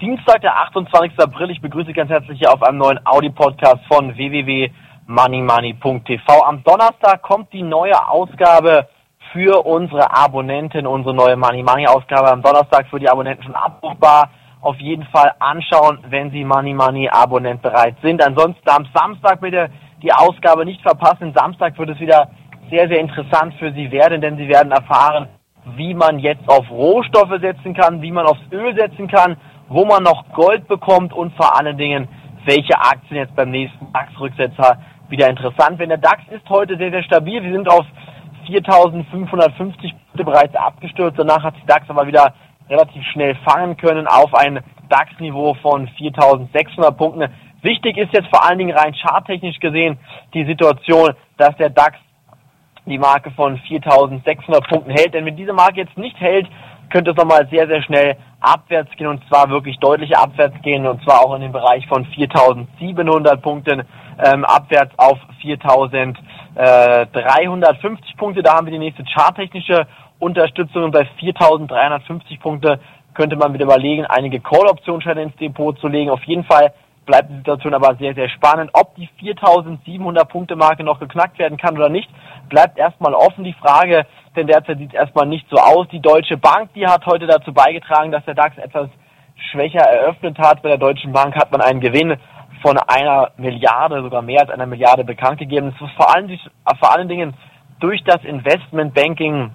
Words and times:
Dienstag, 0.00 0.40
der 0.42 0.56
28. 0.56 1.18
April. 1.18 1.50
Ich 1.50 1.62
begrüße 1.62 1.94
ganz 1.94 2.10
herzlich 2.10 2.38
hier 2.38 2.52
auf 2.52 2.62
einem 2.62 2.76
neuen 2.76 3.00
Audi-Podcast 3.06 3.78
von 3.88 4.14
www.moneymoney.tv. 4.14 6.42
Am 6.44 6.62
Donnerstag 6.64 7.22
kommt 7.22 7.50
die 7.54 7.62
neue 7.62 7.94
Ausgabe 8.08 8.88
für 9.32 9.64
unsere 9.64 10.14
Abonnenten, 10.14 10.86
unsere 10.86 11.14
neue 11.14 11.36
Money 11.36 11.62
Money 11.62 11.86
Ausgabe 11.86 12.30
am 12.30 12.42
Donnerstag 12.42 12.88
für 12.88 13.00
die 13.00 13.08
Abonnenten 13.08 13.44
schon 13.44 13.54
abrufbar. 13.54 14.28
Auf 14.60 14.76
jeden 14.76 15.04
Fall 15.04 15.32
anschauen, 15.38 16.00
wenn 16.10 16.30
Sie 16.30 16.44
Money 16.44 16.74
Money 16.74 17.08
Abonnent 17.08 17.62
bereit 17.62 17.96
sind. 18.02 18.22
Ansonsten 18.22 18.68
am 18.68 18.86
Samstag 18.92 19.40
bitte 19.40 19.70
die 20.02 20.12
Ausgabe 20.12 20.66
nicht 20.66 20.82
verpassen. 20.82 21.32
Samstag 21.34 21.78
wird 21.78 21.88
es 21.88 22.00
wieder 22.00 22.28
sehr, 22.68 22.86
sehr 22.88 23.00
interessant 23.00 23.54
für 23.58 23.72
Sie 23.72 23.90
werden, 23.90 24.20
denn 24.20 24.36
Sie 24.36 24.48
werden 24.48 24.72
erfahren, 24.72 25.28
wie 25.76 25.94
man 25.94 26.18
jetzt 26.18 26.48
auf 26.48 26.70
Rohstoffe 26.70 27.40
setzen 27.40 27.74
kann, 27.74 28.02
wie 28.02 28.12
man 28.12 28.26
aufs 28.26 28.40
Öl 28.52 28.74
setzen 28.74 29.08
kann, 29.08 29.36
wo 29.68 29.84
man 29.84 30.02
noch 30.02 30.24
Gold 30.32 30.66
bekommt 30.68 31.12
und 31.12 31.34
vor 31.34 31.58
allen 31.58 31.76
Dingen, 31.76 32.08
welche 32.44 32.78
Aktien 32.78 33.16
jetzt 33.16 33.36
beim 33.36 33.50
nächsten 33.50 33.92
DAX-Rücksetzer 33.92 34.78
wieder 35.08 35.28
interessant 35.28 35.78
werden. 35.78 35.90
Der 35.90 35.98
DAX 35.98 36.22
ist 36.30 36.48
heute 36.48 36.76
sehr, 36.76 36.90
sehr 36.90 37.02
stabil. 37.02 37.42
Wir 37.42 37.52
sind 37.52 37.68
auf 37.68 37.84
4.550 38.48 39.92
Punkte 40.10 40.24
bereits 40.24 40.54
abgestürzt. 40.54 41.18
Danach 41.18 41.42
hat 41.42 41.54
sich 41.54 41.64
DAX 41.66 41.88
aber 41.88 42.06
wieder 42.06 42.34
relativ 42.68 43.04
schnell 43.12 43.36
fangen 43.44 43.76
können 43.76 44.06
auf 44.06 44.34
ein 44.34 44.60
DAX-Niveau 44.88 45.54
von 45.54 45.88
4.600 45.88 46.90
Punkten. 46.92 47.28
Wichtig 47.62 47.98
ist 47.98 48.12
jetzt 48.12 48.28
vor 48.28 48.44
allen 48.44 48.58
Dingen 48.58 48.76
rein 48.76 48.94
charttechnisch 48.94 49.58
gesehen 49.60 49.98
die 50.32 50.46
Situation, 50.46 51.10
dass 51.36 51.56
der 51.56 51.70
DAX 51.70 51.98
die 52.90 52.98
Marke 52.98 53.30
von 53.30 53.58
4.600 53.58 54.68
Punkten 54.68 54.90
hält. 54.90 55.14
Denn 55.14 55.24
wenn 55.24 55.36
diese 55.36 55.52
Marke 55.52 55.80
jetzt 55.80 55.96
nicht 55.96 56.18
hält, 56.20 56.46
könnte 56.90 57.12
es 57.12 57.16
nochmal 57.16 57.48
sehr, 57.50 57.66
sehr 57.66 57.82
schnell 57.82 58.16
abwärts 58.40 58.90
gehen 58.96 59.06
und 59.06 59.22
zwar 59.28 59.48
wirklich 59.50 59.78
deutlich 59.78 60.16
abwärts 60.16 60.60
gehen 60.62 60.86
und 60.86 61.02
zwar 61.04 61.24
auch 61.24 61.34
in 61.34 61.42
den 61.42 61.52
Bereich 61.52 61.86
von 61.86 62.06
4.700 62.06 63.36
Punkten 63.36 63.84
ähm, 64.22 64.44
abwärts 64.44 64.92
auf 64.98 65.18
4.350 65.42 68.16
Punkte. 68.16 68.42
Da 68.42 68.54
haben 68.54 68.66
wir 68.66 68.72
die 68.72 68.78
nächste 68.78 69.04
charttechnische 69.04 69.86
Unterstützung 70.18 70.84
und 70.84 70.90
bei 70.90 71.06
4.350 71.20 72.40
Punkte 72.40 72.80
könnte 73.14 73.36
man 73.36 73.52
wieder 73.52 73.64
überlegen, 73.64 74.06
einige 74.06 74.40
Call-Optionsscheine 74.40 75.22
ins 75.22 75.36
Depot 75.36 75.78
zu 75.78 75.88
legen. 75.88 76.10
Auf 76.10 76.22
jeden 76.24 76.44
Fall 76.44 76.72
bleibt 77.10 77.30
die 77.30 77.36
Situation 77.38 77.74
aber 77.74 77.96
sehr, 77.96 78.14
sehr 78.14 78.28
spannend. 78.28 78.70
Ob 78.72 78.94
die 78.94 79.08
4.700 79.20 80.24
Punkte 80.26 80.54
Marke 80.54 80.84
noch 80.84 81.00
geknackt 81.00 81.40
werden 81.40 81.58
kann 81.58 81.76
oder 81.76 81.88
nicht, 81.88 82.08
bleibt 82.48 82.78
erstmal 82.78 83.14
offen 83.14 83.42
die 83.42 83.52
Frage, 83.54 84.06
denn 84.36 84.46
derzeit 84.46 84.78
sieht 84.78 84.90
es 84.90 85.00
erstmal 85.00 85.26
nicht 85.26 85.46
so 85.50 85.56
aus. 85.56 85.88
Die 85.88 86.00
Deutsche 86.00 86.36
Bank, 86.36 86.72
die 86.74 86.86
hat 86.86 87.04
heute 87.06 87.26
dazu 87.26 87.52
beigetragen, 87.52 88.12
dass 88.12 88.24
der 88.26 88.34
DAX 88.34 88.56
etwas 88.58 88.88
schwächer 89.50 89.80
eröffnet 89.80 90.38
hat. 90.38 90.62
Bei 90.62 90.68
der 90.68 90.78
Deutschen 90.78 91.12
Bank 91.12 91.34
hat 91.34 91.50
man 91.50 91.60
einen 91.60 91.80
Gewinn 91.80 92.16
von 92.62 92.78
einer 92.78 93.32
Milliarde, 93.38 94.02
sogar 94.02 94.22
mehr 94.22 94.42
als 94.42 94.50
einer 94.50 94.66
Milliarde 94.66 95.02
bekannt 95.02 95.38
gegeben. 95.38 95.72
Das 95.72 95.88
ist 95.88 95.96
vor 95.96 96.14
allen, 96.14 96.38
vor 96.78 96.94
allen 96.94 97.08
Dingen 97.08 97.34
durch 97.80 98.04
das 98.04 98.22
Investmentbanking 98.22 99.50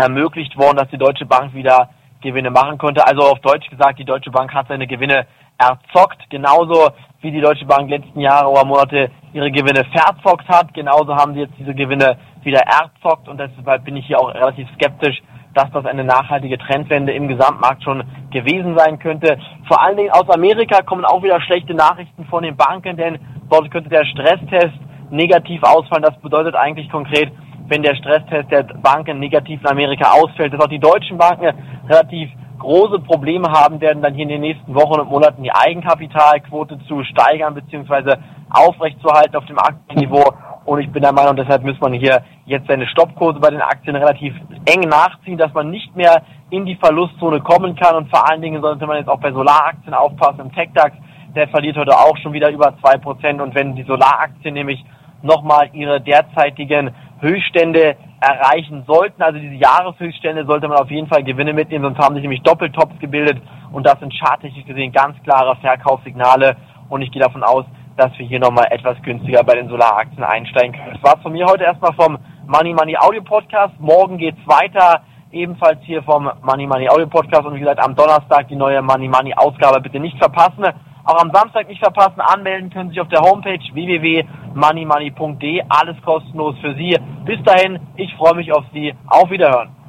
ermöglicht 0.00 0.58
worden, 0.58 0.78
dass 0.78 0.88
die 0.88 0.98
Deutsche 0.98 1.26
Bank 1.26 1.54
wieder 1.54 1.90
Gewinne 2.22 2.50
machen 2.50 2.78
konnte. 2.78 3.06
Also 3.06 3.22
auf 3.22 3.40
Deutsch 3.40 3.68
gesagt, 3.68 3.98
die 3.98 4.04
Deutsche 4.04 4.30
Bank 4.30 4.52
hat 4.54 4.68
seine 4.68 4.86
Gewinne 4.86 5.26
erzockt, 5.58 6.28
genauso 6.30 6.88
wie 7.20 7.30
die 7.30 7.40
Deutsche 7.40 7.66
Bank 7.66 7.90
letzten 7.90 8.20
Jahre 8.20 8.48
oder 8.48 8.64
Monate 8.64 9.10
ihre 9.32 9.50
Gewinne 9.50 9.84
verzockt 9.92 10.48
hat. 10.48 10.72
Genauso 10.74 11.14
haben 11.14 11.34
sie 11.34 11.40
jetzt 11.40 11.54
diese 11.58 11.74
Gewinne 11.74 12.16
wieder 12.42 12.60
erzockt 12.60 13.28
und 13.28 13.38
deshalb 13.38 13.84
bin 13.84 13.96
ich 13.96 14.06
hier 14.06 14.18
auch 14.18 14.34
relativ 14.34 14.68
skeptisch, 14.74 15.22
dass 15.54 15.70
das 15.72 15.84
eine 15.84 16.04
nachhaltige 16.04 16.58
Trendwende 16.58 17.12
im 17.12 17.28
Gesamtmarkt 17.28 17.84
schon 17.84 18.02
gewesen 18.30 18.76
sein 18.76 18.98
könnte. 18.98 19.38
Vor 19.68 19.82
allen 19.82 19.96
Dingen 19.96 20.10
aus 20.10 20.28
Amerika 20.30 20.82
kommen 20.82 21.04
auch 21.04 21.22
wieder 21.22 21.40
schlechte 21.42 21.74
Nachrichten 21.74 22.24
von 22.26 22.42
den 22.42 22.56
Banken, 22.56 22.96
denn 22.96 23.18
dort 23.50 23.70
könnte 23.70 23.90
der 23.90 24.04
Stresstest 24.06 24.74
negativ 25.10 25.62
ausfallen. 25.62 26.02
Das 26.02 26.18
bedeutet 26.20 26.56
eigentlich 26.56 26.88
konkret, 26.90 27.30
wenn 27.68 27.82
der 27.82 27.94
Stresstest 27.94 28.50
der 28.50 28.64
Banken 28.64 29.18
negativ 29.18 29.60
in 29.60 29.68
Amerika 29.68 30.12
ausfällt, 30.12 30.52
dass 30.52 30.60
auch 30.60 30.68
die 30.68 30.78
deutschen 30.78 31.18
Banken 31.18 31.54
relativ 31.88 32.30
große 32.58 33.00
Probleme 33.00 33.50
haben 33.50 33.80
werden, 33.80 34.02
dann 34.02 34.14
hier 34.14 34.22
in 34.22 34.28
den 34.28 34.40
nächsten 34.40 34.74
Wochen 34.74 35.00
und 35.00 35.10
Monaten 35.10 35.42
die 35.42 35.52
Eigenkapitalquote 35.52 36.78
zu 36.86 37.02
steigern 37.04 37.54
bzw. 37.54 38.16
aufrechtzuerhalten 38.50 39.36
auf 39.36 39.46
dem 39.46 39.58
Aktienniveau. 39.58 40.32
Und 40.64 40.80
ich 40.80 40.90
bin 40.92 41.02
der 41.02 41.12
Meinung, 41.12 41.34
deshalb 41.34 41.64
muss 41.64 41.80
man 41.80 41.92
hier 41.92 42.22
jetzt 42.46 42.68
seine 42.68 42.86
Stoppkurse 42.86 43.40
bei 43.40 43.50
den 43.50 43.60
Aktien 43.60 43.96
relativ 43.96 44.32
eng 44.64 44.88
nachziehen, 44.88 45.36
dass 45.36 45.52
man 45.52 45.70
nicht 45.70 45.94
mehr 45.96 46.22
in 46.50 46.64
die 46.64 46.76
Verlustzone 46.76 47.40
kommen 47.40 47.74
kann. 47.74 47.96
Und 47.96 48.10
vor 48.10 48.30
allen 48.30 48.42
Dingen 48.42 48.62
sollte 48.62 48.86
man 48.86 48.98
jetzt 48.98 49.08
auch 49.08 49.18
bei 49.18 49.32
Solaraktien 49.32 49.92
aufpassen. 49.92 50.40
Im 50.42 50.52
TechDAX, 50.52 50.94
der 51.34 51.48
verliert 51.48 51.76
heute 51.76 51.98
auch 51.98 52.16
schon 52.18 52.32
wieder 52.32 52.50
über 52.50 52.74
zwei 52.80 52.96
Prozent. 52.96 53.40
Und 53.40 53.56
wenn 53.56 53.74
die 53.74 53.82
Solaraktien 53.82 54.54
nämlich 54.54 54.84
nochmal 55.22 55.68
ihre 55.72 56.00
derzeitigen 56.00 56.90
Höchststände 57.22 57.96
erreichen 58.20 58.84
sollten. 58.86 59.22
Also 59.22 59.38
diese 59.38 59.54
Jahreshöchststände 59.54 60.44
sollte 60.44 60.68
man 60.68 60.78
auf 60.78 60.90
jeden 60.90 61.06
Fall 61.06 61.22
Gewinne 61.22 61.52
mitnehmen, 61.52 61.84
sonst 61.84 61.98
haben 61.98 62.14
sich 62.14 62.22
nämlich 62.22 62.42
Doppeltops 62.42 62.98
gebildet 62.98 63.40
und 63.72 63.86
das 63.86 63.98
sind 64.00 64.12
charttechnisch 64.12 64.66
gesehen 64.66 64.92
ganz 64.92 65.16
klare 65.22 65.56
Verkaufssignale 65.56 66.56
und 66.88 67.02
ich 67.02 67.10
gehe 67.10 67.22
davon 67.22 67.42
aus, 67.42 67.64
dass 67.96 68.10
wir 68.18 68.26
hier 68.26 68.40
nochmal 68.40 68.66
etwas 68.70 69.00
günstiger 69.02 69.44
bei 69.44 69.54
den 69.54 69.68
Solaraktien 69.68 70.24
einsteigen 70.24 70.72
können. 70.72 70.98
Das 71.00 71.02
war's 71.02 71.22
von 71.22 71.32
mir 71.32 71.46
heute 71.46 71.64
erstmal 71.64 71.92
vom 71.94 72.18
Money 72.46 72.74
Money 72.74 72.96
Audio 72.98 73.22
Podcast. 73.22 73.78
Morgen 73.78 74.18
geht's 74.18 74.40
weiter, 74.46 75.02
ebenfalls 75.30 75.78
hier 75.82 76.02
vom 76.02 76.30
Money 76.42 76.66
Money 76.66 76.88
Audio 76.88 77.06
Podcast 77.06 77.44
und 77.44 77.54
wie 77.54 77.60
gesagt 77.60 77.82
am 77.82 77.94
Donnerstag 77.94 78.48
die 78.48 78.56
neue 78.56 78.82
Money 78.82 79.08
Money 79.08 79.34
Ausgabe 79.34 79.80
bitte 79.80 80.00
nicht 80.00 80.18
verpassen. 80.18 80.64
Auch 81.04 81.20
am 81.20 81.30
Samstag 81.32 81.68
nicht 81.68 81.82
verpassen, 81.82 82.20
anmelden 82.20 82.70
können 82.70 82.90
Sie 82.90 82.94
sich 82.94 83.00
auf 83.00 83.08
der 83.08 83.20
Homepage 83.20 83.58
www.moneymoney.de. 83.72 85.62
Alles 85.68 86.00
kostenlos 86.02 86.56
für 86.60 86.74
Sie. 86.74 86.96
Bis 87.24 87.42
dahin, 87.42 87.80
ich 87.96 88.14
freue 88.14 88.36
mich 88.36 88.52
auf 88.52 88.64
Sie. 88.72 88.94
Auf 89.08 89.30
Wiederhören. 89.30 89.81